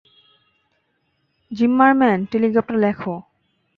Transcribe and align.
যিম্মারম্যান, 1.51 2.19
টেলিগ্রাফটা 2.31 2.75
লেখো। 2.77 3.13